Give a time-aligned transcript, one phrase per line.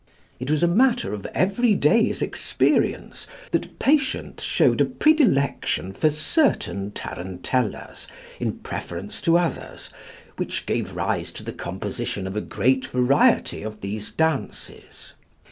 [0.39, 6.89] It was a matter of every day's experience, that patients showed a predilection for certain
[6.89, 8.07] tarantellas,
[8.39, 9.91] in preference to others,
[10.37, 15.13] which gave rise to the composition of a great variety of these dances.